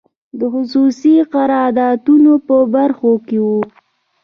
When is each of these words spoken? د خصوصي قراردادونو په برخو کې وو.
د 0.39 0.41
خصوصي 0.53 1.15
قراردادونو 1.33 2.33
په 2.47 2.55
برخو 2.75 3.11
کې 3.27 3.37
وو. 3.45 3.61